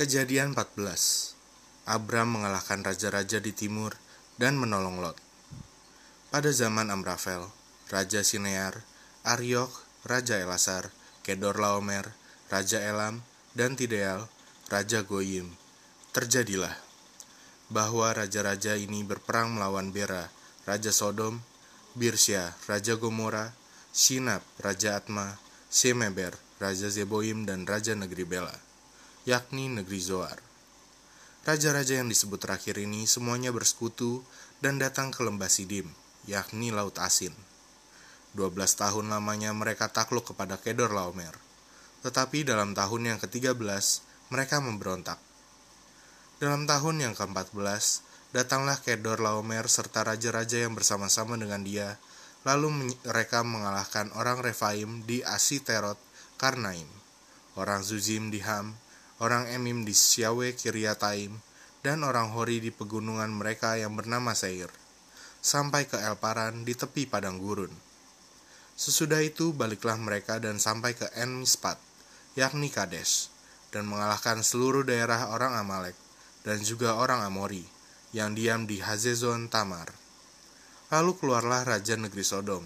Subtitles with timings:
[0.00, 1.36] Kejadian 14
[1.84, 4.00] Abram mengalahkan raja-raja di timur
[4.40, 5.20] dan menolong Lot.
[6.32, 7.44] Pada zaman Amrafel,
[7.92, 8.80] Raja Sinear,
[9.28, 9.68] Aryok,
[10.08, 10.88] Raja Elasar,
[11.20, 12.16] Kedor Laomer,
[12.48, 13.20] Raja Elam,
[13.52, 14.24] dan Tideal,
[14.72, 15.52] Raja Goyim.
[16.16, 16.72] Terjadilah
[17.68, 20.32] bahwa raja-raja ini berperang melawan Bera,
[20.64, 21.44] Raja Sodom,
[21.92, 23.52] Birsya, Raja Gomora,
[23.92, 25.36] Sinab, Raja Atma,
[25.68, 28.69] Semeber, Raja Zeboim, dan Raja Negeri Bela,
[29.28, 30.40] yakni Negeri Zoar.
[31.44, 34.24] Raja-raja yang disebut terakhir ini semuanya bersekutu
[34.64, 35.92] dan datang ke lembah Sidim,
[36.24, 37.36] yakni Laut Asin.
[38.32, 41.36] 12 tahun lamanya mereka takluk kepada Kedor Laomer.
[42.00, 43.60] Tetapi dalam tahun yang ke-13,
[44.32, 45.20] mereka memberontak.
[46.40, 47.52] Dalam tahun yang ke-14,
[48.32, 52.00] datanglah Kedor Laomer serta raja-raja yang bersama-sama dengan dia,
[52.48, 56.00] lalu mereka mengalahkan orang Refaim di Asiterot
[56.40, 56.88] Karnaim,
[57.60, 58.80] orang Zuzim di Ham,
[59.20, 61.36] orang Emim di Syawe Kiryataim,
[61.80, 64.68] dan orang Hori di pegunungan mereka yang bernama Seir,
[65.40, 67.72] sampai ke Elparan di tepi padang gurun.
[68.80, 71.76] Sesudah itu baliklah mereka dan sampai ke En Mispat,
[72.36, 73.28] yakni Kades,
[73.68, 75.96] dan mengalahkan seluruh daerah orang Amalek
[76.44, 77.64] dan juga orang Amori
[78.16, 79.92] yang diam di Hazezon Tamar.
[80.90, 82.64] Lalu keluarlah raja negeri Sodom,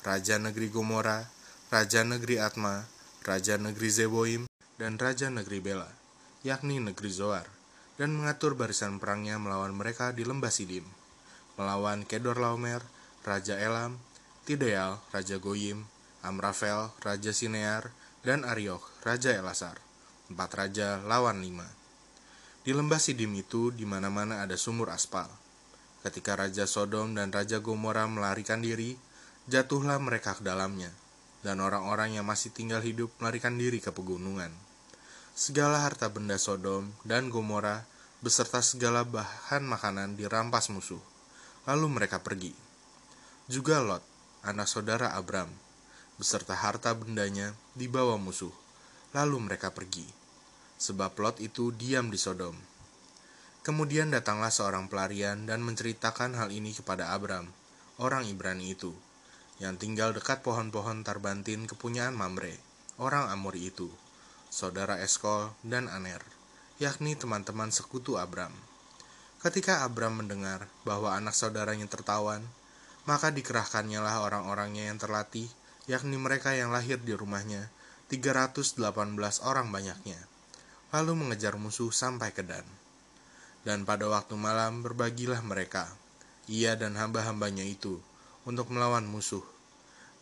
[0.00, 1.28] raja negeri Gomora,
[1.68, 2.88] raja negeri Atma,
[3.26, 4.42] raja negeri Zeboim,
[4.76, 5.88] dan raja negeri Bela,
[6.44, 7.48] yakni negeri Zoar,
[7.96, 10.84] dan mengatur barisan perangnya melawan mereka di lembah Sidim,
[11.56, 12.84] melawan Kedor Laomer,
[13.24, 13.96] raja Elam,
[14.44, 15.88] Tideal, raja Goyim,
[16.20, 17.88] Amrafel, raja Sinear,
[18.20, 19.80] dan Ariok, raja Elasar.
[20.26, 21.66] Empat raja lawan lima.
[22.66, 25.30] Di lembah Sidim itu di mana-mana ada sumur aspal.
[26.02, 28.98] Ketika Raja Sodom dan Raja Gomora melarikan diri,
[29.46, 30.90] jatuhlah mereka ke dalamnya,
[31.46, 34.65] dan orang-orang yang masih tinggal hidup melarikan diri ke pegunungan
[35.36, 37.84] segala harta benda Sodom dan Gomora
[38.24, 41.04] beserta segala bahan makanan dirampas musuh.
[41.68, 42.56] Lalu mereka pergi.
[43.44, 44.00] Juga Lot,
[44.40, 45.52] anak saudara Abram,
[46.16, 48.50] beserta harta bendanya dibawa musuh.
[49.12, 50.08] Lalu mereka pergi.
[50.80, 52.56] Sebab Lot itu diam di Sodom.
[53.60, 57.44] Kemudian datanglah seorang pelarian dan menceritakan hal ini kepada Abram,
[58.00, 58.96] orang Ibrani itu,
[59.60, 62.56] yang tinggal dekat pohon-pohon tarbantin kepunyaan Mamre,
[62.96, 63.92] orang Amori itu
[64.56, 66.24] saudara Eskol, dan Aner,
[66.80, 68.56] yakni teman-teman sekutu Abram.
[69.44, 72.40] Ketika Abram mendengar bahwa anak saudaranya tertawan,
[73.04, 75.44] maka dikerahkannya lah orang-orangnya yang terlatih,
[75.84, 77.68] yakni mereka yang lahir di rumahnya,
[78.08, 78.80] 318
[79.44, 80.16] orang banyaknya,
[80.88, 82.64] lalu mengejar musuh sampai ke Dan.
[83.60, 85.84] Dan pada waktu malam berbagilah mereka,
[86.48, 88.00] ia dan hamba-hambanya itu,
[88.48, 89.44] untuk melawan musuh.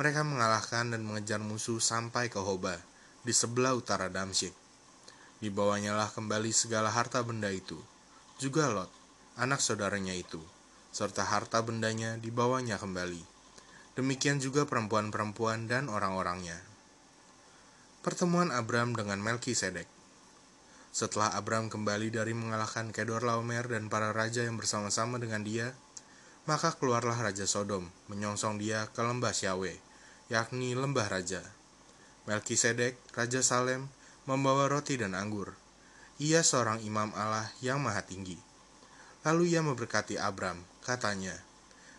[0.00, 2.80] Mereka mengalahkan dan mengejar musuh sampai ke Hobah,
[3.22, 4.54] di sebelah utara Damsyik.
[5.42, 7.78] Dibawanya lah kembali segala harta benda itu,
[8.38, 8.90] juga Lot,
[9.38, 10.38] anak saudaranya itu,
[10.94, 13.22] serta harta bendanya dibawanya kembali.
[13.98, 16.62] Demikian juga perempuan-perempuan dan orang-orangnya.
[18.02, 19.86] Pertemuan Abram dengan Melkisedek.
[20.92, 25.72] Setelah Abram kembali dari mengalahkan Kedor Laomer dan para raja yang bersama-sama dengan dia,
[26.44, 29.72] maka keluarlah Raja Sodom menyongsong dia ke lembah Syawe,
[30.26, 31.40] yakni lembah raja.
[32.22, 33.90] Melkisedek, Raja Salem,
[34.30, 35.58] membawa roti dan anggur.
[36.22, 38.38] Ia seorang imam Allah yang maha tinggi.
[39.26, 41.34] Lalu ia memberkati Abram, katanya,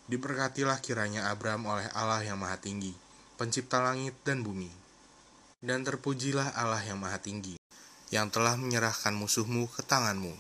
[0.07, 2.91] Diberkatilah kiranya Abram oleh Allah yang maha tinggi,
[3.39, 4.67] pencipta langit dan bumi.
[5.63, 7.55] Dan terpujilah Allah yang maha tinggi,
[8.11, 10.35] yang telah menyerahkan musuhmu ke tanganmu.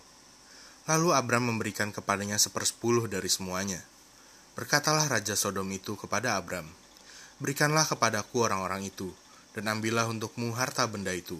[0.83, 3.79] Lalu Abram memberikan kepadanya sepersepuluh dari semuanya.
[4.59, 6.67] Berkatalah Raja Sodom itu kepada Abram,
[7.39, 9.15] Berikanlah kepadaku orang-orang itu,
[9.53, 11.37] dan ambillah untukmu harta benda itu.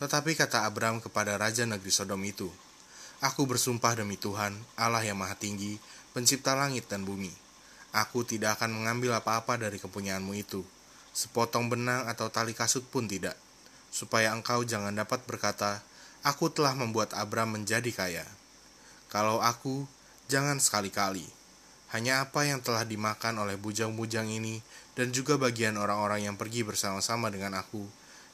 [0.00, 2.48] Tetapi kata Abram kepada Raja Negeri Sodom itu,
[3.20, 5.76] Aku bersumpah demi Tuhan, Allah yang maha tinggi,
[6.16, 7.28] pencipta langit dan bumi.
[7.92, 10.64] Aku tidak akan mengambil apa-apa dari kepunyaanmu itu,
[11.12, 13.36] sepotong benang atau tali kasut pun tidak,
[13.92, 15.84] supaya engkau jangan dapat berkata,
[16.24, 18.24] Aku telah membuat Abram menjadi kaya.
[19.12, 19.84] Kalau aku,
[20.32, 21.39] jangan sekali-kali.
[21.90, 24.62] Hanya apa yang telah dimakan oleh bujang-bujang ini
[24.94, 27.82] dan juga bagian orang-orang yang pergi bersama-sama dengan aku,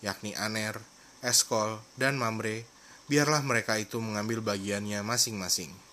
[0.04, 0.76] yakni Aner,
[1.24, 2.68] Eskol, dan Mamre,
[3.08, 5.85] biarlah mereka itu mengambil bagiannya masing-masing.